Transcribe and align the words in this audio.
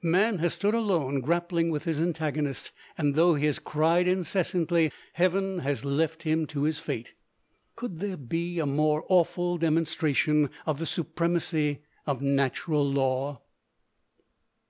Man 0.00 0.38
has 0.38 0.54
stood 0.54 0.72
alone, 0.72 1.20
grappling 1.20 1.68
with 1.68 1.84
his 1.84 2.00
antagonist; 2.00 2.70
and 2.96 3.14
though 3.14 3.34
he 3.34 3.44
has 3.44 3.58
cried 3.58 4.08
incessantly, 4.08 4.90
heaven 5.12 5.58
has 5.58 5.84
left 5.84 6.22
him 6.22 6.46
to 6.46 6.62
his 6.62 6.80
fate. 6.80 7.12
Could 7.76 8.00
there 8.00 8.16
be 8.16 8.58
a 8.58 8.64
more 8.64 9.04
awful 9.10 9.58
demonstration 9.58 10.48
of 10.64 10.78
the 10.78 10.86
supremacy 10.86 11.80
of 12.06 12.22
natural 12.22 12.90
law? 12.90 13.42